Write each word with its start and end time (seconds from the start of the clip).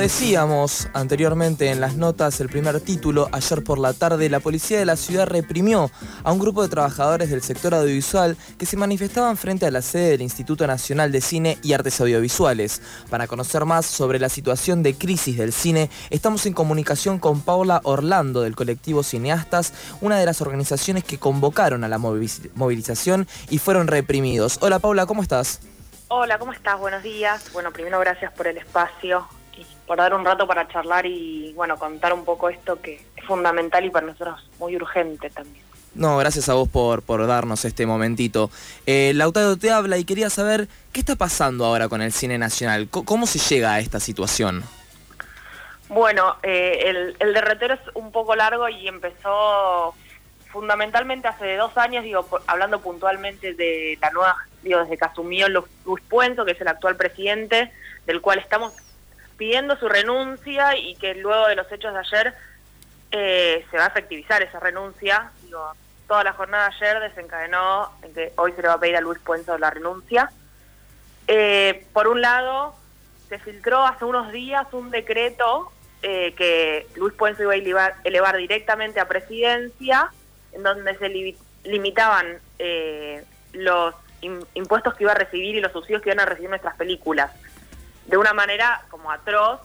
Decíamos 0.00 0.88
anteriormente 0.94 1.70
en 1.70 1.78
las 1.78 1.94
notas, 1.94 2.40
el 2.40 2.48
primer 2.48 2.80
título, 2.80 3.28
ayer 3.32 3.62
por 3.62 3.78
la 3.78 3.92
tarde, 3.92 4.30
la 4.30 4.40
policía 4.40 4.78
de 4.78 4.86
la 4.86 4.96
ciudad 4.96 5.26
reprimió 5.26 5.90
a 6.24 6.32
un 6.32 6.38
grupo 6.38 6.62
de 6.62 6.70
trabajadores 6.70 7.28
del 7.28 7.42
sector 7.42 7.74
audiovisual 7.74 8.38
que 8.56 8.64
se 8.64 8.78
manifestaban 8.78 9.36
frente 9.36 9.66
a 9.66 9.70
la 9.70 9.82
sede 9.82 10.12
del 10.12 10.22
Instituto 10.22 10.66
Nacional 10.66 11.12
de 11.12 11.20
Cine 11.20 11.58
y 11.62 11.74
Artes 11.74 12.00
Audiovisuales. 12.00 12.80
Para 13.10 13.26
conocer 13.26 13.66
más 13.66 13.84
sobre 13.84 14.18
la 14.18 14.30
situación 14.30 14.82
de 14.82 14.94
crisis 14.94 15.36
del 15.36 15.52
cine, 15.52 15.90
estamos 16.08 16.46
en 16.46 16.54
comunicación 16.54 17.18
con 17.18 17.42
Paula 17.42 17.82
Orlando 17.84 18.40
del 18.40 18.56
colectivo 18.56 19.02
Cineastas, 19.02 19.74
una 20.00 20.18
de 20.18 20.24
las 20.24 20.40
organizaciones 20.40 21.04
que 21.04 21.18
convocaron 21.18 21.84
a 21.84 21.88
la 21.88 21.98
movilización 21.98 23.28
y 23.50 23.58
fueron 23.58 23.86
reprimidos. 23.86 24.56
Hola 24.62 24.78
Paula, 24.78 25.04
¿cómo 25.04 25.20
estás? 25.22 25.60
Hola, 26.08 26.38
¿cómo 26.38 26.54
estás? 26.54 26.80
Buenos 26.80 27.02
días. 27.02 27.52
Bueno, 27.52 27.70
primero 27.70 28.00
gracias 28.00 28.32
por 28.32 28.46
el 28.46 28.56
espacio 28.56 29.28
por 29.90 29.98
dar 29.98 30.14
un 30.14 30.24
rato 30.24 30.46
para 30.46 30.68
charlar 30.68 31.04
y 31.04 31.52
bueno, 31.54 31.76
contar 31.76 32.12
un 32.12 32.24
poco 32.24 32.48
esto 32.48 32.80
que 32.80 33.04
es 33.16 33.24
fundamental 33.24 33.84
y 33.84 33.90
para 33.90 34.06
nosotros 34.06 34.48
muy 34.60 34.76
urgente 34.76 35.30
también. 35.30 35.64
No, 35.96 36.16
gracias 36.16 36.48
a 36.48 36.54
vos 36.54 36.68
por, 36.68 37.02
por 37.02 37.26
darnos 37.26 37.64
este 37.64 37.86
momentito. 37.86 38.52
Eh, 38.86 39.10
Lautaro 39.16 39.56
te 39.56 39.72
habla 39.72 39.98
y 39.98 40.04
quería 40.04 40.30
saber 40.30 40.68
qué 40.92 41.00
está 41.00 41.16
pasando 41.16 41.64
ahora 41.64 41.88
con 41.88 42.02
el 42.02 42.12
cine 42.12 42.38
nacional. 42.38 42.86
¿Cómo, 42.88 43.26
se 43.26 43.40
llega 43.40 43.72
a 43.72 43.80
esta 43.80 43.98
situación? 43.98 44.62
Bueno, 45.88 46.36
eh, 46.44 46.82
el, 46.84 47.16
el 47.18 47.34
derretero 47.34 47.74
es 47.74 47.80
un 47.94 48.12
poco 48.12 48.36
largo 48.36 48.68
y 48.68 48.86
empezó 48.86 49.96
fundamentalmente 50.52 51.26
hace 51.26 51.56
dos 51.56 51.76
años, 51.76 52.04
digo, 52.04 52.28
hablando 52.46 52.80
puntualmente 52.80 53.54
de 53.54 53.98
la 54.00 54.10
nueva, 54.10 54.36
digo, 54.62 54.78
desde 54.78 54.96
que 54.96 55.04
asumió 55.04 55.48
Luis 55.48 56.02
Puento, 56.08 56.44
que 56.44 56.52
es 56.52 56.60
el 56.60 56.68
actual 56.68 56.94
presidente, 56.94 57.72
del 58.06 58.20
cual 58.20 58.38
estamos 58.38 58.72
pidiendo 59.40 59.74
su 59.78 59.88
renuncia 59.88 60.76
y 60.76 60.94
que 60.96 61.14
luego 61.14 61.48
de 61.48 61.56
los 61.56 61.72
hechos 61.72 61.94
de 61.94 62.00
ayer 62.00 62.34
eh, 63.10 63.64
se 63.70 63.78
va 63.78 63.84
a 63.84 63.88
efectivizar 63.88 64.42
esa 64.42 64.60
renuncia. 64.60 65.30
Digo, 65.42 65.72
toda 66.06 66.24
la 66.24 66.34
jornada 66.34 66.68
de 66.68 66.74
ayer 66.74 67.00
desencadenó 67.00 67.90
en 68.02 68.12
que 68.12 68.32
hoy 68.36 68.52
se 68.52 68.60
le 68.60 68.68
va 68.68 68.74
a 68.74 68.80
pedir 68.80 68.98
a 68.98 69.00
Luis 69.00 69.18
Puenzo 69.20 69.56
la 69.56 69.70
renuncia. 69.70 70.30
Eh, 71.26 71.86
por 71.94 72.06
un 72.06 72.20
lado, 72.20 72.74
se 73.30 73.38
filtró 73.38 73.86
hace 73.86 74.04
unos 74.04 74.30
días 74.30 74.66
un 74.72 74.90
decreto 74.90 75.72
eh, 76.02 76.34
que 76.36 76.86
Luis 76.96 77.14
Puenzo 77.14 77.50
iba 77.50 77.82
a 77.82 77.94
elevar, 78.04 78.36
directamente 78.36 79.00
a 79.00 79.08
presidencia, 79.08 80.12
en 80.52 80.62
donde 80.62 80.98
se 80.98 81.08
limitaban 81.64 82.40
los 83.54 83.94
impuestos 84.52 84.92
que 84.96 85.04
iba 85.04 85.12
a 85.12 85.14
recibir 85.14 85.56
y 85.56 85.60
los 85.62 85.72
subsidios 85.72 86.02
que 86.02 86.10
iban 86.10 86.20
a 86.20 86.26
recibir 86.26 86.50
nuestras 86.50 86.76
películas 86.76 87.30
de 88.10 88.16
una 88.16 88.34
manera 88.34 88.82
como 88.90 89.12
atroz, 89.12 89.60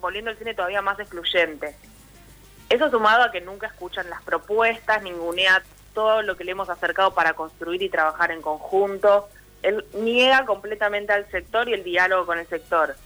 volviendo 0.00 0.30
el 0.30 0.38
cine 0.38 0.54
todavía 0.54 0.80
más 0.80 0.98
excluyente. 0.98 1.76
Eso 2.70 2.90
sumado 2.90 3.24
a 3.24 3.30
que 3.30 3.42
nunca 3.42 3.66
escuchan 3.66 4.08
las 4.08 4.22
propuestas, 4.22 5.02
ningunea 5.02 5.62
todo 5.92 6.22
lo 6.22 6.34
que 6.34 6.44
le 6.44 6.52
hemos 6.52 6.70
acercado 6.70 7.12
para 7.12 7.34
construir 7.34 7.82
y 7.82 7.90
trabajar 7.90 8.30
en 8.30 8.40
conjunto. 8.40 9.28
Él 9.62 9.84
niega 9.92 10.46
completamente 10.46 11.12
al 11.12 11.30
sector 11.30 11.68
y 11.68 11.74
el 11.74 11.84
diálogo 11.84 12.24
con 12.24 12.38
el 12.38 12.46
sector. 12.48 12.96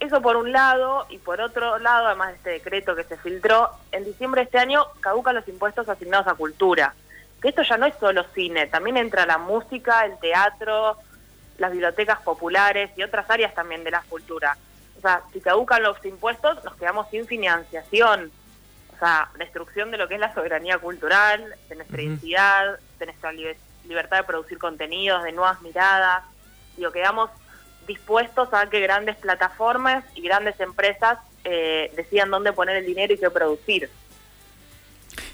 Eso 0.00 0.20
por 0.20 0.36
un 0.36 0.52
lado, 0.52 1.06
y 1.08 1.16
por 1.16 1.40
otro 1.40 1.78
lado, 1.78 2.08
además 2.08 2.28
de 2.30 2.34
este 2.34 2.50
decreto 2.50 2.94
que 2.94 3.04
se 3.04 3.16
filtró, 3.16 3.70
en 3.90 4.04
diciembre 4.04 4.42
de 4.42 4.44
este 4.46 4.58
año 4.58 4.84
caducan 5.00 5.34
los 5.34 5.48
impuestos 5.48 5.88
asignados 5.88 6.26
a 6.26 6.34
cultura. 6.34 6.94
Que 7.40 7.48
esto 7.48 7.62
ya 7.62 7.78
no 7.78 7.86
es 7.86 7.94
solo 7.98 8.26
cine, 8.34 8.66
también 8.66 8.98
entra 8.98 9.24
la 9.24 9.38
música, 9.38 10.04
el 10.04 10.18
teatro, 10.18 10.98
las 11.62 11.70
bibliotecas 11.70 12.20
populares 12.22 12.90
y 12.96 13.04
otras 13.04 13.30
áreas 13.30 13.54
también 13.54 13.84
de 13.84 13.92
la 13.92 14.02
cultura. 14.08 14.58
O 14.98 15.00
sea, 15.00 15.22
si 15.32 15.40
caducan 15.40 15.80
los 15.84 16.04
impuestos, 16.04 16.62
nos 16.64 16.74
quedamos 16.74 17.08
sin 17.10 17.24
financiación. 17.24 18.32
O 18.96 18.98
sea, 18.98 19.30
destrucción 19.38 19.92
de 19.92 19.96
lo 19.96 20.08
que 20.08 20.14
es 20.14 20.20
la 20.20 20.34
soberanía 20.34 20.78
cultural, 20.78 21.54
de 21.68 21.76
nuestra 21.76 22.02
identidad, 22.02 22.80
de 22.98 23.06
nuestra 23.06 23.30
libertad 23.84 24.16
de 24.16 24.24
producir 24.24 24.58
contenidos, 24.58 25.22
de 25.22 25.30
nuevas 25.30 25.62
miradas. 25.62 26.24
Digo, 26.76 26.90
quedamos 26.90 27.30
dispuestos 27.86 28.52
a 28.52 28.68
que 28.68 28.80
grandes 28.80 29.16
plataformas 29.16 30.04
y 30.16 30.22
grandes 30.22 30.58
empresas 30.58 31.20
eh, 31.44 31.92
decidan 31.94 32.30
dónde 32.30 32.52
poner 32.52 32.76
el 32.76 32.86
dinero 32.86 33.14
y 33.14 33.18
qué 33.18 33.30
producir. 33.30 33.88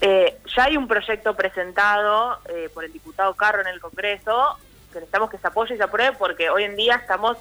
Eh, 0.03 0.39
ya 0.55 0.65
hay 0.65 0.77
un 0.77 0.89
proyecto 0.89 1.35
presentado 1.35 2.39
eh, 2.51 2.69
por 2.75 2.85
el 2.85 2.93
diputado 2.93 3.35
Carro 3.35 3.63
en 3.63 3.69
el 3.69 3.81
Congreso 3.81 4.59
que 4.93 4.97
necesitamos 4.97 5.31
que 5.31 5.39
se 5.39 5.47
apoye 5.47 5.75
y 5.75 5.77
se 5.77 5.85
apruebe 5.85 6.17
porque 6.17 6.51
hoy 6.51 6.65
en 6.65 6.77
día 6.77 6.97
estamos 6.97 7.37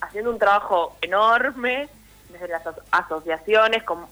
haciendo 0.00 0.30
un 0.30 0.38
trabajo 0.38 0.96
enorme 1.00 1.88
desde 2.28 2.48
las 2.48 2.62
asociaciones, 2.90 3.82
con, 3.82 4.06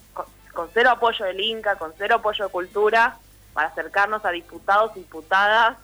cero 0.75 0.91
apoyo 0.91 1.25
del 1.25 1.41
Inca, 1.41 1.77
con 1.77 1.93
cero 1.97 2.17
apoyo 2.17 2.45
de 2.45 2.51
cultura, 2.51 3.17
para 3.53 3.69
acercarnos 3.69 4.25
a 4.25 4.31
diputados 4.31 4.93
y 4.97 5.01
diputadas, 5.01 5.77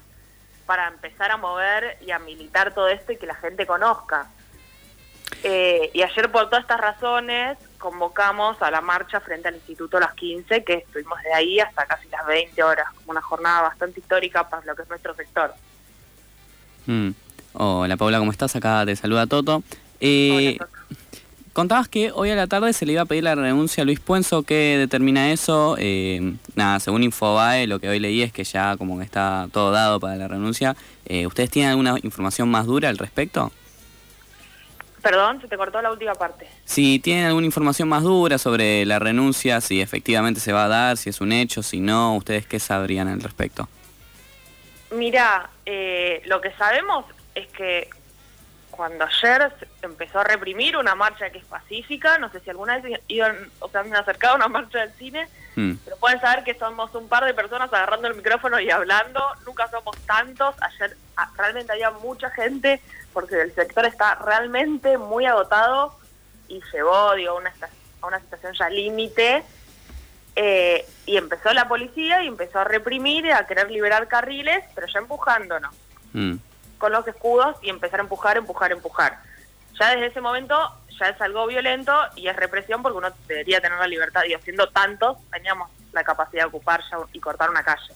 para 0.67 0.89
empezar 0.89 1.31
a 1.31 1.37
mover 1.37 1.99
y 2.01 2.11
a 2.11 2.19
militar 2.19 2.75
todo 2.75 2.89
esto 2.89 3.13
y 3.13 3.17
que 3.17 3.27
la 3.27 3.35
gente 3.35 3.67
conozca. 3.67 4.29
Eh, 5.43 5.91
y 5.93 6.03
ayer 6.03 6.31
por 6.31 6.47
todas 6.47 6.63
estas 6.63 6.81
razones 6.81 7.59
convocamos 7.79 8.61
a 8.63 8.71
la 8.71 8.81
marcha 8.81 9.21
frente 9.21 9.49
al 9.49 9.57
Instituto 9.57 9.99
a 9.99 10.01
las 10.01 10.15
15, 10.15 10.65
que 10.65 10.75
estuvimos 10.75 11.21
de 11.23 11.35
ahí 11.35 11.61
hasta 11.61 11.87
casi 11.87 12.09
las 12.09 12.27
20 12.27 12.63
horas, 12.63 12.87
como 12.95 13.11
una 13.11 13.23
jornada 13.23 13.63
bastante 13.63 14.01
histórica 14.01 14.49
para 14.49 14.65
lo 14.65 14.75
que 14.75 14.83
es 14.83 14.89
nuestro 14.89 15.15
sector. 15.15 15.55
Mm. 16.87 17.11
Hola 17.55 17.97
Paula, 17.97 18.19
¿cómo 18.19 18.33
estás? 18.33 18.57
Acá 18.57 18.85
te 18.85 18.97
saluda 18.97 19.27
Toto. 19.27 19.63
Eh, 20.01 20.59
contabas 21.53 21.89
que 21.89 22.11
hoy 22.13 22.31
a 22.31 22.35
la 22.35 22.47
tarde 22.47 22.73
se 22.73 22.85
le 22.85 22.93
iba 22.93 23.03
a 23.03 23.05
pedir 23.07 23.25
la 23.25 23.35
renuncia 23.35 23.83
a 23.83 23.87
Luis 23.87 24.01
Puenzo. 24.01 24.43
¿Qué 24.43 24.77
determina 24.79 25.31
eso? 25.31 25.77
Eh, 25.79 26.35
nada, 26.57 26.81
según 26.81 27.03
Infobae, 27.05 27.67
lo 27.67 27.79
que 27.79 27.89
hoy 27.89 28.01
leí 28.01 28.23
es 28.23 28.33
que 28.33 28.45
ya 28.45 28.77
como 28.77 28.99
que 28.99 29.05
está 29.05 29.49
todo 29.53 29.71
dado 29.71 30.01
para 30.01 30.17
la 30.17 30.29
renuncia. 30.29 30.77
Eh, 31.07 31.27
¿Ustedes 31.27 31.51
tienen 31.51 31.71
alguna 31.71 31.97
información 32.03 32.51
más 32.51 32.67
dura 32.67 32.89
al 32.89 32.99
respecto? 32.99 33.53
Perdón, 35.01 35.41
se 35.41 35.49
te 35.49 35.57
cortó 35.57 35.81
la 35.83 35.93
última 35.93 36.15
parte. 36.15 36.49
Si 36.65 36.99
tienen 36.99 37.27
alguna 37.27 37.47
información 37.47 37.89
más 37.89 38.03
dura 38.03 38.39
sobre 38.39 38.87
la 38.87 38.99
renuncia, 38.99 39.61
si 39.61 39.81
efectivamente 39.81 40.41
se 40.41 40.53
va 40.53 40.65
a 40.65 40.69
dar, 40.69 40.97
si 40.97 41.11
es 41.11 41.21
un 41.21 41.31
hecho, 41.31 41.63
si 41.63 41.79
no, 41.79 42.17
¿ustedes 42.17 42.47
qué 42.47 42.59
sabrían 42.59 43.09
al 43.09 43.21
respecto? 43.21 43.69
Mira, 44.95 45.51
eh, 45.67 46.23
lo 46.27 46.41
que 46.41 46.53
sabemos 46.53 47.05
es 47.35 47.49
que 47.49 47.91
cuando 48.71 49.05
ayer 49.05 49.53
empezó 49.83 50.21
a 50.21 50.25
reprimir 50.25 50.77
una 50.77 50.95
marcha 50.95 51.31
que 51.31 51.39
es 51.39 51.45
pacífica, 51.45 52.19
no 52.19 52.31
sé 52.31 52.41
si 52.41 52.51
alguna 52.51 52.79
vez 52.79 53.01
iban, 53.09 53.51
o 53.61 53.69
se 53.69 53.79
han 53.79 53.95
acercado 53.95 54.35
a 54.35 54.37
una 54.37 54.49
marcha 54.49 54.81
del 54.81 54.93
cine, 54.95 55.29
mm. 55.57 55.75
pero 55.85 55.97
pueden 55.97 56.21
saber 56.21 56.45
que 56.45 56.55
somos 56.55 56.95
un 56.95 57.09
par 57.09 57.25
de 57.25 57.35
personas 57.35 57.73
agarrando 57.73 58.09
el 58.09 58.15
micrófono 58.15 58.59
y 58.61 58.71
hablando, 58.71 59.21
nunca 59.47 59.69
somos 59.69 59.97
tantos, 60.07 60.55
ayer 60.61 60.97
ah, 61.17 61.31
realmente 61.37 61.73
había 61.73 61.91
mucha 61.91 62.31
gente 62.31 62.81
porque 63.13 63.41
el 63.41 63.55
sector 63.55 63.85
está 63.87 64.17
realmente 64.17 64.99
muy 64.99 65.27
agotado 65.27 65.97
y 66.49 66.61
llevó 66.73 67.15
digo, 67.15 67.37
una, 67.37 67.53
a 68.01 68.07
una 68.07 68.21
situación 68.21 68.55
ya 68.55 68.69
límite 68.71 69.45
eh, 70.37 70.87
y 71.07 71.17
empezó 71.17 71.53
la 71.53 71.69
policía 71.69 72.23
y 72.23 72.29
empezó 72.29 72.61
a 72.61 72.65
reprimir, 72.65 73.31
a 73.33 73.47
querer 73.47 73.71
liberar 73.71 74.09
carriles, 74.09 74.65
pero 74.75 74.87
ya 74.87 74.99
empujándonos. 74.99 75.75
Mm. 76.13 76.37
Con 76.79 76.93
los 76.93 77.07
escudos 77.07 77.57
y 77.63 77.71
empezar 77.71 78.01
a 78.01 78.03
empujar, 78.03 78.37
empujar, 78.37 78.73
empujar. 78.73 79.19
Ya 79.79 79.91
desde 79.91 80.07
ese 80.07 80.21
momento 80.21 80.57
ya 80.99 81.09
es 81.09 81.21
algo 81.21 81.47
violento 81.47 81.93
y 82.17 82.29
es 82.29 82.37
represión 82.37 82.83
porque 82.83 82.99
uno 82.99 83.09
debería 83.27 83.61
tener 83.61 83.79
la 83.79 83.87
libertad. 83.87 84.23
Y 84.29 84.35
haciendo 84.35 84.69
tantos, 84.69 85.19
teníamos 85.31 85.71
la 85.93 86.05
capacidad 86.05 86.43
de 86.43 86.49
ocupar 86.49 86.83
ya 86.91 86.99
y 87.13 87.21
cortar 87.21 87.51
una 87.51 87.63
calle. 87.63 87.95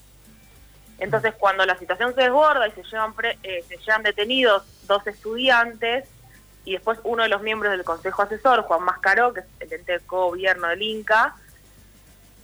Entonces, 0.98 1.34
cuando 1.38 1.64
la 1.64 1.78
situación 1.78 2.14
se 2.14 2.22
desborda 2.22 2.66
y 2.66 2.72
se 2.72 2.82
llevan, 2.82 3.14
eh, 3.42 3.64
se 3.68 3.76
llevan 3.78 4.02
detenidos 4.02 4.64
dos 4.86 5.06
estudiantes 5.06 6.08
y 6.64 6.72
después 6.72 6.98
uno 7.04 7.22
de 7.22 7.28
los 7.28 7.40
miembros 7.40 7.72
del 7.72 7.84
Consejo 7.84 8.22
Asesor, 8.22 8.62
Juan 8.62 8.82
Mascaró, 8.82 9.32
que 9.32 9.40
es 9.40 9.46
el 9.60 9.72
ente 9.72 9.92
de 9.92 9.98
gobierno 10.06 10.68
del 10.68 10.82
Inca, 10.82 11.36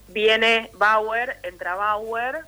viene 0.08 0.70
Bauer, 0.74 1.38
entra 1.42 1.74
Bauer, 1.74 2.44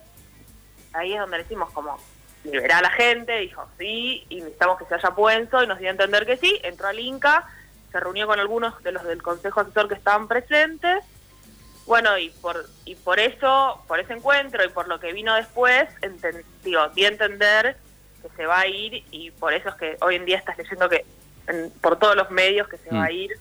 ahí 0.93 1.12
es 1.14 1.20
donde 1.20 1.38
decimos 1.38 1.70
como 1.73 1.99
liberar 2.44 2.79
a 2.79 2.82
la 2.82 2.91
gente, 2.91 3.38
dijo 3.38 3.67
sí, 3.79 4.25
y 4.29 4.37
necesitamos 4.37 4.79
que 4.79 4.85
se 4.87 4.94
haya 4.94 5.11
puesto 5.11 5.62
y 5.62 5.67
nos 5.67 5.79
dio 5.79 5.88
a 5.88 5.93
entender 5.93 6.26
que 6.26 6.37
sí, 6.37 6.61
entró 6.62 6.88
al 6.88 7.00
Inca, 7.00 7.49
se 7.91 7.99
reunió 8.00 8.26
con 8.26 8.38
algunos 8.38 8.81
de 8.82 8.93
los 8.93 9.03
del 9.05 9.23
Consejo 9.23 9.61
Asesor 9.61 9.88
que 9.88 9.94
estaban 9.94 10.29
presentes, 10.29 11.05
bueno, 11.87 12.19
y 12.19 12.31
por, 12.31 12.67
y 12.85 12.94
por 12.97 13.19
eso, 13.20 13.82
por 13.87 14.00
ese 14.00 14.12
encuentro 14.12 14.64
y 14.64 14.69
por 14.69 14.88
lo 14.88 14.99
que 15.00 15.12
vino 15.12 15.35
después, 15.35 15.88
digo, 16.64 16.88
di 16.91 17.05
a 17.05 17.08
entender 17.08 17.76
que 18.23 18.29
se 18.37 18.47
va 18.47 18.61
a 18.61 18.67
ir 18.67 19.05
y 19.12 19.31
por 19.32 19.53
eso 19.55 19.69
es 19.69 19.75
que 19.76 19.97
hoy 20.00 20.17
en 20.17 20.25
día 20.25 20.37
estás 20.38 20.58
leyendo 20.58 20.88
que 20.88 21.05
por 21.81 21.97
todos 21.99 22.17
los 22.17 22.29
medios 22.32 22.67
que 22.69 22.76
se 22.79 22.91
va 22.91 23.05
a 23.05 23.08
Mm. 23.08 23.12
ir, 23.12 23.38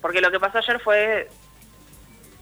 porque 0.00 0.20
lo 0.20 0.30
que 0.30 0.38
pasó 0.38 0.58
ayer 0.58 0.80
fue, 0.80 1.28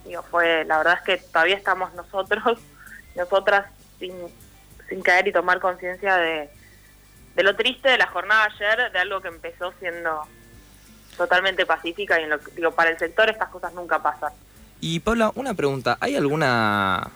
digo, 0.07 0.23
fue, 0.23 0.65
la 0.65 0.79
verdad 0.79 0.99
es 0.99 1.03
que 1.03 1.17
todavía 1.29 1.57
estamos 1.57 1.93
nosotros, 1.95 2.59
nosotras 3.17 3.67
sin, 3.99 4.13
caer 5.03 5.29
y 5.29 5.33
tomar 5.33 5.61
conciencia 5.61 6.17
de, 6.17 6.49
de 7.35 7.43
lo 7.43 7.57
triste 7.57 7.89
de 7.89 7.99
la 7.99 8.07
jornada 8.07 8.45
ayer, 8.45 8.93
de 8.93 8.99
algo 8.99 9.21
que 9.21 9.29
empezó 9.29 9.73
siendo 9.81 10.23
totalmente 11.17 11.67
pacífica 11.67 12.21
y 12.21 12.25
en 12.25 12.31
lo, 12.31 12.39
digo, 12.39 12.73
para 12.73 12.91
el 12.91 12.99
sector 12.99 13.29
estas 13.29 13.49
cosas 13.49 13.73
nunca 13.73 14.03
pasan. 14.03 14.33
Y 14.81 15.01
Paula, 15.01 15.33
una 15.35 15.55
pregunta, 15.55 15.97
¿hay 16.01 16.17
alguna 16.17 17.11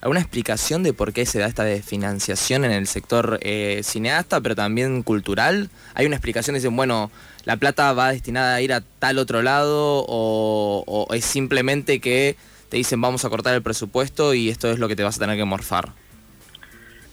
alguna 0.00 0.20
explicación 0.20 0.82
de 0.82 0.92
por 0.92 1.12
qué 1.12 1.26
se 1.26 1.38
da 1.38 1.46
esta 1.46 1.64
desfinanciación 1.64 2.64
en 2.64 2.70
el 2.70 2.86
sector 2.86 3.38
eh, 3.42 3.80
cineasta, 3.82 4.40
pero 4.40 4.54
también 4.54 5.02
cultural? 5.02 5.70
¿Hay 5.94 6.06
una 6.06 6.16
explicación? 6.16 6.54
Dicen, 6.54 6.76
bueno, 6.76 7.10
la 7.44 7.56
plata 7.56 7.92
va 7.92 8.12
destinada 8.12 8.54
a 8.54 8.60
ir 8.60 8.72
a 8.72 8.82
tal 8.98 9.18
otro 9.18 9.42
lado 9.42 10.04
o, 10.06 11.06
es 11.12 11.24
simplemente 11.24 12.00
que 12.00 12.36
te 12.68 12.76
dicen 12.76 13.00
vamos 13.00 13.24
a 13.24 13.30
cortar 13.30 13.54
el 13.54 13.62
presupuesto 13.62 14.34
y 14.34 14.50
esto 14.50 14.70
es 14.70 14.78
lo 14.78 14.88
que 14.88 14.96
te 14.96 15.02
vas 15.02 15.16
a 15.16 15.20
tener 15.20 15.36
que 15.36 15.44
morfar? 15.44 15.88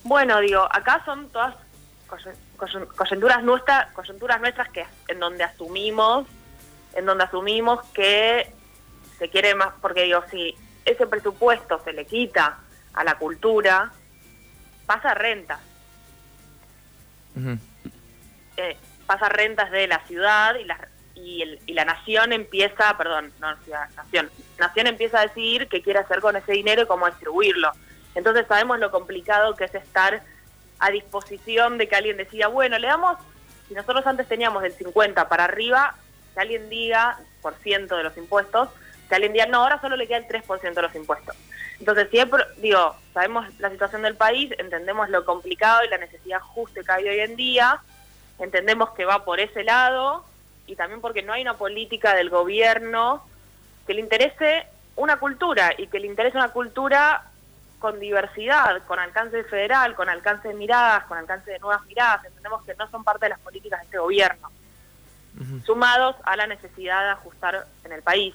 Bueno, 0.03 0.39
digo, 0.41 0.67
acá 0.71 1.01
son 1.05 1.29
todas 1.29 1.55
coyun- 2.07 2.35
coyun- 2.57 2.87
coyunturas 2.95 3.43
nuestras, 3.43 3.91
coyunturas 3.93 4.39
nuestras 4.41 4.69
que 4.69 4.85
en 5.07 5.19
donde 5.19 5.43
asumimos, 5.43 6.27
en 6.93 7.05
donde 7.05 7.23
asumimos 7.23 7.83
que 7.93 8.51
se 9.17 9.29
quiere 9.29 9.55
más, 9.55 9.69
porque 9.81 10.03
digo, 10.03 10.21
si 10.29 10.53
ese 10.83 11.07
presupuesto 11.07 11.81
se 11.83 11.93
le 11.93 12.05
quita 12.05 12.59
a 12.95 13.03
la 13.03 13.18
cultura, 13.18 13.92
pasa 14.86 15.13
rentas, 15.13 15.59
eh, 18.57 18.77
pasa 19.06 19.30
rentas 19.30 19.69
de 19.71 19.88
la 19.88 20.00
ciudad 20.07 20.56
y 20.56 20.63
la, 20.63 20.88
y, 21.15 21.42
el- 21.42 21.59
y 21.65 21.74
la 21.74 21.86
nación 21.86 22.31
empieza, 22.33 22.95
perdón, 22.97 23.31
no 23.39 23.56
ciudad, 23.63 23.89
nación, 23.95 24.30
nación 24.59 24.88
empieza 24.88 25.19
a 25.19 25.24
decidir 25.27 25.68
qué 25.68 25.81
quiere 25.81 26.00
hacer 26.00 26.19
con 26.21 26.36
ese 26.36 26.53
dinero 26.53 26.83
y 26.83 26.88
cómo 26.88 27.06
distribuirlo. 27.07 27.71
Entonces 28.15 28.45
sabemos 28.47 28.80
lo 28.80 28.92
complicado 28.92 29.56
que 29.56 29.65
es 29.65 29.75
estar 29.75 30.21
a 30.80 30.89
disposición 30.89 31.77
de 31.77 31.88
que 31.89 31.95
alguien 31.95 32.18
decida, 32.18 32.47
bueno, 32.47 32.77
le 32.80 32.88
damos, 32.88 33.18
si 33.68 33.74
nosotros 33.74 34.06
antes 34.07 34.27
teníamos 34.27 34.63
del 34.63 34.74
50 34.74 35.27
para 35.27 35.45
arriba, 35.45 35.95
que 36.33 36.39
alguien 36.42 36.69
diga, 36.69 37.18
por 37.42 37.56
ciento 37.56 37.97
de 37.97 38.03
los 38.03 38.15
impuestos, 38.18 38.69
que 39.09 39.15
alguien 39.15 39.33
diga, 39.33 39.45
no, 39.47 39.62
ahora 39.63 39.80
solo 39.81 39.95
le 39.97 40.07
queda 40.07 40.18
el 40.18 40.27
3% 40.27 40.74
de 40.74 40.81
los 40.81 40.95
impuestos. 40.95 41.36
Entonces, 41.80 42.10
siempre, 42.10 42.44
digo, 42.57 42.95
sabemos 43.13 43.48
la 43.60 43.69
situación 43.69 44.01
del 44.01 44.16
país, 44.16 44.51
entendemos 44.57 45.10
lo 45.10 45.25
complicado 45.25 45.83
y 45.83 45.89
la 45.89 45.98
necesidad 45.98 46.39
justa 46.39 46.81
que 46.83 46.92
hay 46.92 47.07
hoy 47.07 47.19
en 47.19 47.36
día, 47.36 47.81
entendemos 48.39 48.92
que 48.92 49.06
va 49.06 49.25
por 49.25 49.39
ese 49.39 49.63
lado 49.63 50.25
y 50.68 50.75
también 50.75 51.01
porque 51.01 51.22
no 51.22 51.33
hay 51.33 51.42
una 51.42 51.57
política 51.57 52.16
del 52.16 52.30
gobierno 52.30 53.25
que 53.86 53.94
le 53.94 54.01
interese 54.01 54.68
una 54.95 55.18
cultura 55.18 55.74
y 55.77 55.88
que 55.88 56.00
le 56.00 56.07
interese 56.07 56.38
una 56.38 56.50
cultura 56.50 57.24
con 57.80 58.00
diversidad, 58.00 58.81
con 58.88 58.98
alcance 59.00 59.44
federal, 59.44 59.95
con 59.95 60.10
alcance 60.10 60.48
de 60.48 60.54
miradas, 60.54 61.04
con 61.06 61.18
alcance 61.18 61.51
de 61.51 61.60
nuevas 61.60 61.86
miradas. 61.86 62.25
Entendemos 62.25 62.63
que 62.63 62.74
no 62.75 62.89
son 62.89 63.04
parte 63.04 63.25
de 63.25 63.30
las 63.30 63.39
políticas 63.39 63.81
de 63.81 63.86
este 63.86 63.98
gobierno, 64.00 64.50
sumados 65.66 66.16
a 66.24 66.36
la 66.38 66.48
necesidad 66.48 67.04
de 67.04 67.10
ajustar 67.10 67.68
en 67.83 67.92
el 67.92 68.01
país. 68.01 68.33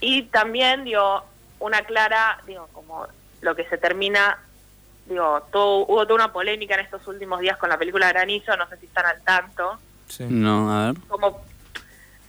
Y 0.00 0.24
también, 0.24 0.84
digo, 0.84 1.24
una 1.60 1.82
clara, 1.82 2.38
digo, 2.46 2.68
como 2.72 3.06
lo 3.40 3.54
que 3.54 3.64
se 3.68 3.78
termina, 3.78 4.38
digo, 5.06 5.42
todo, 5.52 5.86
hubo 5.86 6.04
toda 6.04 6.14
una 6.14 6.32
polémica 6.32 6.74
en 6.74 6.80
estos 6.80 7.06
últimos 7.06 7.40
días 7.40 7.56
con 7.56 7.68
la 7.68 7.78
película 7.78 8.08
Granizo, 8.08 8.56
no 8.56 8.68
sé 8.68 8.76
si 8.78 8.86
están 8.86 9.06
al 9.06 9.22
tanto 9.22 9.78
Sí. 10.08 10.24
No, 10.28 10.72
a 10.72 10.86
ver. 10.86 11.00
como 11.08 11.42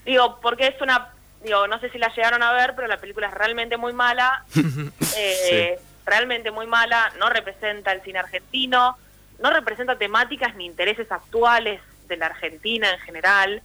digo 0.04 0.38
porque 0.40 0.68
es 0.68 0.80
una 0.80 1.10
digo 1.42 1.66
no 1.68 1.78
sé 1.80 1.90
si 1.90 1.98
la 1.98 2.12
llegaron 2.14 2.42
a 2.42 2.52
ver 2.52 2.74
pero 2.74 2.88
la 2.88 2.96
película 2.98 3.28
es 3.28 3.34
realmente 3.34 3.76
muy 3.76 3.92
mala 3.92 4.44
eh, 5.16 5.78
realmente 6.04 6.50
muy 6.50 6.66
mala 6.66 7.12
no 7.18 7.28
representa 7.28 7.92
el 7.92 8.02
cine 8.02 8.18
argentino 8.18 8.96
no 9.40 9.50
representa 9.50 9.96
temáticas 9.96 10.56
ni 10.56 10.66
intereses 10.66 11.10
actuales 11.12 11.80
de 12.08 12.16
la 12.16 12.26
Argentina 12.26 12.90
en 12.90 12.98
general 13.00 13.62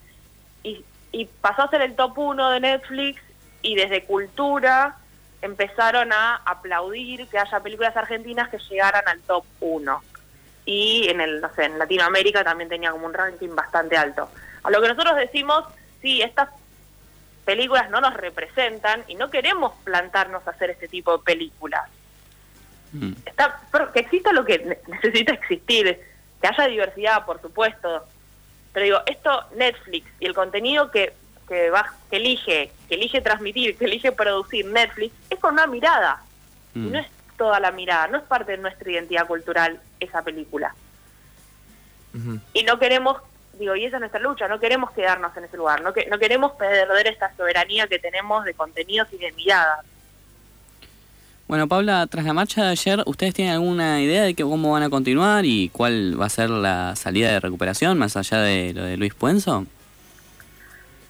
y, 0.61 0.83
y 1.11 1.25
pasó 1.25 1.63
a 1.63 1.69
ser 1.69 1.81
el 1.81 1.95
top 1.95 2.17
uno 2.19 2.51
de 2.51 2.59
Netflix 2.59 3.21
y 3.61 3.75
desde 3.75 4.03
cultura 4.03 4.97
empezaron 5.43 6.13
a 6.13 6.37
aplaudir 6.37 7.27
que 7.27 7.37
haya 7.37 7.59
películas 7.59 7.95
argentinas 7.97 8.47
que 8.49 8.57
llegaran 8.57 9.05
al 9.07 9.19
top 9.21 9.43
uno. 9.59 10.01
Y 10.65 11.09
en 11.09 11.19
el 11.19 11.41
no 11.41 11.53
sé 11.53 11.65
en 11.65 11.77
Latinoamérica 11.77 12.45
también 12.45 12.69
tenía 12.69 12.91
como 12.91 13.05
un 13.05 13.13
ranking 13.13 13.53
bastante 13.53 13.97
alto. 13.97 14.29
A 14.63 14.71
lo 14.71 14.81
que 14.81 14.87
nosotros 14.87 15.17
decimos 15.17 15.65
sí 16.01 16.21
estas 16.21 16.49
películas 17.43 17.89
no 17.89 17.99
nos 17.99 18.13
representan 18.13 19.03
y 19.09 19.15
no 19.15 19.29
queremos 19.29 19.73
plantarnos 19.83 20.47
a 20.47 20.51
hacer 20.51 20.69
este 20.69 20.87
tipo 20.87 21.17
de 21.17 21.23
películas. 21.23 21.89
Mm. 22.93 23.13
está 23.25 23.59
pero 23.71 23.91
que 23.91 23.99
exista 24.01 24.31
lo 24.31 24.45
que 24.45 24.59
ne- 24.59 24.77
necesita 24.87 25.33
existir 25.33 25.99
que 26.41 26.47
haya 26.47 26.67
diversidad 26.67 27.25
por 27.25 27.41
supuesto. 27.41 28.05
Pero 28.71 28.83
digo 28.85 28.99
esto 29.07 29.45
Netflix 29.55 30.09
y 30.21 30.25
el 30.25 30.33
contenido 30.33 30.89
que 30.89 31.11
que 31.47 31.69
va 31.69 31.93
que 32.09 32.17
elige 32.17 32.71
que 32.87 32.95
elige 32.95 33.21
transmitir 33.21 33.77
que 33.77 33.85
elige 33.85 34.11
producir 34.11 34.65
Netflix 34.65 35.13
es 35.29 35.39
con 35.39 35.53
una 35.53 35.67
mirada 35.67 36.21
Mm. 36.75 36.91
no 36.91 36.97
es 36.97 37.07
toda 37.37 37.59
la 37.59 37.71
mirada 37.71 38.07
no 38.07 38.17
es 38.17 38.23
parte 38.23 38.53
de 38.53 38.57
nuestra 38.57 38.91
identidad 38.91 39.27
cultural 39.27 39.79
esa 39.99 40.23
película 40.23 40.73
y 42.53 42.63
no 42.63 42.79
queremos 42.79 43.17
digo 43.59 43.75
y 43.75 43.85
esa 43.85 43.97
es 43.97 43.99
nuestra 43.99 44.19
lucha 44.19 44.47
no 44.47 44.59
queremos 44.59 44.91
quedarnos 44.91 45.35
en 45.37 45.43
ese 45.43 45.57
lugar 45.57 45.81
no 45.81 45.93
que 45.93 46.07
no 46.07 46.17
queremos 46.17 46.53
perder 46.53 47.07
esta 47.07 47.31
soberanía 47.35 47.87
que 47.87 47.99
tenemos 47.99 48.43
de 48.45 48.53
contenidos 48.53 49.07
y 49.13 49.17
de 49.17 49.31
miradas 49.33 49.85
Bueno, 51.47 51.67
Paula, 51.67 52.07
tras 52.07 52.25
la 52.25 52.33
marcha 52.33 52.63
de 52.63 52.69
ayer, 52.69 53.03
¿ustedes 53.05 53.33
tienen 53.33 53.53
alguna 53.53 54.01
idea 54.01 54.23
de 54.23 54.33
que 54.33 54.43
cómo 54.43 54.71
van 54.71 54.83
a 54.83 54.89
continuar 54.89 55.45
y 55.45 55.69
cuál 55.69 56.19
va 56.19 56.25
a 56.25 56.29
ser 56.29 56.49
la 56.49 56.95
salida 56.95 57.31
de 57.31 57.39
recuperación 57.39 57.97
más 57.99 58.15
allá 58.17 58.39
de 58.39 58.73
lo 58.73 58.83
de 58.83 58.97
Luis 58.97 59.13
Puenzo? 59.13 59.67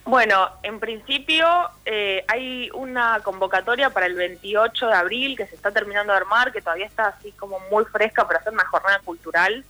Bueno, 0.06 0.50
en 0.64 0.80
principio 0.82 1.48
eh, 1.86 2.26
hay 2.28 2.70
una 2.74 3.22
convocatoria 3.24 3.90
para 3.90 4.06
el 4.06 4.16
28 4.16 4.88
de 4.88 4.94
abril 4.94 5.38
que 5.38 5.48
se 5.48 5.56
está 5.56 5.72
terminando 5.72 6.12
de 6.12 6.18
armar, 6.18 6.52
que 6.52 6.62
todavía 6.62 6.86
está 6.86 7.08
así 7.08 7.32
como 7.32 7.60
muy 7.72 7.86
fresca 7.86 8.28
para 8.28 8.40
hacer 8.40 8.52
una 8.52 8.66
jornada 8.66 9.00
cultural, 9.00 9.64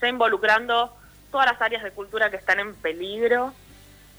ya 0.00 0.08
involucrando 0.08 0.96
todas 1.32 1.50
las 1.50 1.60
áreas 1.60 1.82
de 1.82 1.90
cultura 1.90 2.30
que 2.30 2.36
están 2.36 2.60
en 2.60 2.72
peligro, 2.76 3.52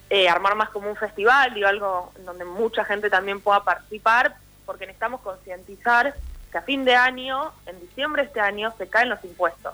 eh, 0.09 0.27
armar 0.27 0.55
más 0.55 0.69
como 0.71 0.89
un 0.89 0.97
festival, 0.97 1.53
digo, 1.53 1.67
algo 1.69 2.11
donde 2.25 2.43
mucha 2.43 2.83
gente 2.83 3.09
también 3.09 3.39
pueda 3.39 3.63
participar, 3.63 4.35
porque 4.65 4.85
necesitamos 4.85 5.21
concientizar 5.21 6.15
que 6.51 6.57
a 6.57 6.63
fin 6.63 6.83
de 6.83 6.95
año, 6.95 7.53
en 7.65 7.79
diciembre 7.79 8.23
de 8.23 8.27
este 8.27 8.41
año, 8.41 8.73
se 8.77 8.89
caen 8.89 9.07
los 9.09 9.23
impuestos. 9.23 9.73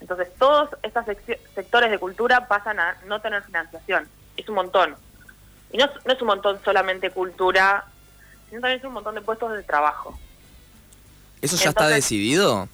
Entonces 0.00 0.28
todos 0.38 0.70
estos 0.84 1.04
sec- 1.04 1.38
sectores 1.54 1.90
de 1.90 1.98
cultura 1.98 2.46
pasan 2.46 2.78
a 2.78 2.96
no 3.06 3.20
tener 3.20 3.42
financiación. 3.42 4.08
Es 4.40 4.48
un 4.48 4.54
montón. 4.54 4.96
Y 5.72 5.76
no, 5.76 5.84
es- 5.84 6.04
no 6.06 6.12
es 6.12 6.20
un 6.20 6.26
montón 6.28 6.60
solamente 6.64 7.10
cultura, 7.10 7.84
sino 8.48 8.60
también 8.60 8.80
es 8.80 8.84
un 8.84 8.92
montón 8.92 9.14
de 9.14 9.20
puestos 9.20 9.52
de 9.52 9.62
trabajo. 9.62 10.18
¿Eso 11.42 11.56
ya 11.56 11.70
está 11.70 11.88
decidido? 11.88 12.68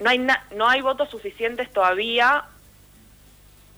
No 0.00 0.10
hay, 0.10 0.18
na- 0.18 0.44
no 0.54 0.68
hay 0.68 0.80
votos 0.80 1.08
suficientes 1.10 1.72
todavía, 1.72 2.44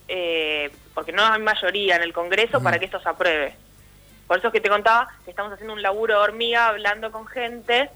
eh, 0.09 0.71
porque 0.95 1.12
no 1.12 1.25
hay 1.25 1.40
mayoría 1.42 1.97
en 1.97 2.02
el 2.02 2.12
Congreso 2.12 2.62
para 2.62 2.78
que 2.78 2.87
esto 2.87 3.00
se 3.00 3.09
apruebe. 3.09 3.54
Por 4.26 4.38
eso 4.38 4.49
es 4.49 4.52
que 4.52 4.61
te 4.61 4.68
contaba 4.68 5.09
que 5.25 5.30
estamos 5.30 5.52
haciendo 5.52 5.75
un 5.75 5.83
laburo 5.83 6.14
de 6.14 6.21
hormiga 6.21 6.68
hablando 6.68 7.12
con 7.12 7.26
gente, 7.26 7.90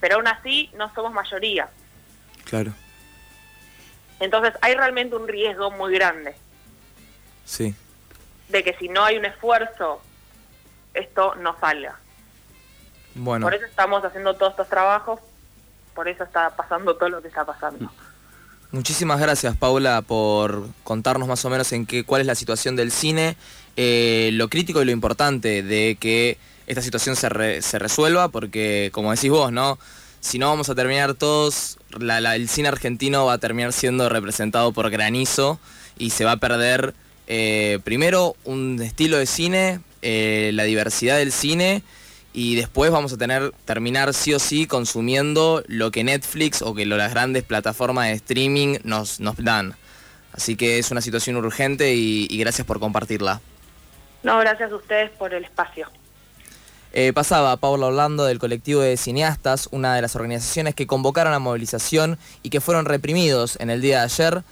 pero 0.00 0.16
aún 0.16 0.26
así 0.28 0.70
no 0.74 0.92
somos 0.94 1.12
mayoría. 1.12 1.68
Claro, 2.44 2.72
Entonces 4.20 4.52
hay 4.60 4.74
realmente 4.74 5.16
un 5.16 5.26
riesgo 5.26 5.70
muy 5.70 5.94
grande 5.94 6.34
sí. 7.44 7.74
De 8.52 8.62
que 8.62 8.74
si 8.78 8.88
no 8.88 9.02
hay 9.04 9.16
un 9.16 9.24
esfuerzo, 9.24 10.00
esto 10.94 11.34
no 11.36 11.58
salga. 11.58 11.98
Bueno, 13.14 13.44
Por 13.46 13.54
eso 13.54 13.66
estamos 13.66 14.04
haciendo 14.04 14.34
todos 14.36 14.52
estos 14.52 14.68
trabajos, 14.68 15.20
por 15.94 16.08
eso 16.08 16.24
está 16.24 16.54
pasando 16.56 16.94
todo 16.96 17.08
lo 17.08 17.20
que 17.22 17.28
está 17.28 17.44
pasando. 17.44 17.90
muchísimas 18.70 19.20
gracias 19.20 19.54
Paula 19.56 20.00
por 20.02 20.66
contarnos 20.82 21.28
más 21.28 21.44
o 21.44 21.50
menos 21.50 21.72
en 21.72 21.84
qué, 21.84 22.04
cuál 22.04 22.22
es 22.22 22.26
la 22.26 22.34
situación 22.34 22.74
del 22.76 22.90
cine, 22.90 23.36
eh, 23.76 24.30
lo 24.32 24.48
crítico 24.48 24.80
y 24.80 24.84
lo 24.86 24.92
importante 24.92 25.62
de 25.62 25.96
que 26.00 26.38
esta 26.66 26.80
situación 26.80 27.16
se, 27.16 27.28
re- 27.28 27.60
se 27.60 27.78
resuelva, 27.78 28.28
porque 28.28 28.90
como 28.92 29.10
decís 29.12 29.30
vos, 29.30 29.52
¿no? 29.52 29.78
Si 30.20 30.38
no 30.38 30.48
vamos 30.48 30.70
a 30.70 30.74
terminar 30.74 31.14
todos, 31.14 31.78
la- 31.98 32.20
la- 32.20 32.36
el 32.36 32.48
cine 32.48 32.68
argentino 32.68 33.26
va 33.26 33.34
a 33.34 33.38
terminar 33.38 33.72
siendo 33.74 34.08
representado 34.08 34.72
por 34.72 34.88
granizo 34.88 35.58
y 35.98 36.10
se 36.10 36.24
va 36.24 36.32
a 36.32 36.36
perder 36.38 36.94
eh, 37.26 37.78
primero 37.84 38.36
un 38.44 38.80
estilo 38.82 39.16
de 39.18 39.26
cine, 39.26 39.80
eh, 40.02 40.50
la 40.54 40.64
diversidad 40.64 41.18
del 41.18 41.32
cine 41.32 41.82
y 42.34 42.56
después 42.56 42.90
vamos 42.90 43.12
a 43.12 43.18
tener 43.18 43.52
terminar 43.64 44.14
sí 44.14 44.32
o 44.34 44.38
sí 44.38 44.66
consumiendo 44.66 45.62
lo 45.66 45.90
que 45.90 46.02
Netflix 46.02 46.62
o 46.62 46.74
que 46.74 46.86
lo- 46.86 46.96
las 46.96 47.10
grandes 47.12 47.42
plataformas 47.42 48.06
de 48.08 48.14
streaming 48.14 48.78
nos, 48.84 49.20
nos 49.20 49.36
dan. 49.36 49.74
Así 50.32 50.56
que 50.56 50.78
es 50.78 50.90
una 50.90 51.02
situación 51.02 51.36
urgente 51.36 51.94
y, 51.94 52.26
gracias 52.38 52.66
por 52.66 52.80
compartirla. 52.80 53.40
No, 54.22 54.38
gracias 54.38 54.72
a 54.72 54.76
ustedes 54.76 55.10
por 55.10 55.34
el 55.34 55.44
espacio. 55.44 55.88
Eh, 56.94 57.12
pasaba 57.12 57.56
Paula 57.56 57.86
Orlando 57.86 58.24
del 58.24 58.38
colectivo 58.38 58.80
de 58.80 58.96
cineastas, 58.96 59.68
una 59.72 59.94
de 59.94 60.02
las 60.02 60.16
organizaciones 60.16 60.74
que 60.74 60.86
convocaron 60.86 61.34
a 61.34 61.38
movilización 61.38 62.18
y 62.42 62.50
que 62.50 62.60
fueron 62.60 62.86
reprimidos 62.86 63.56
en 63.60 63.68
el 63.70 63.80
día 63.82 63.98
de 63.98 64.04
ayer. 64.04 64.42